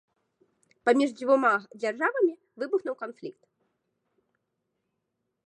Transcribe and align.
Паміж 0.87 1.09
дзвюма 1.19 1.51
дзяржавамі 1.81 2.33
выбухнуў 2.63 2.95
канфлікт. 3.03 3.39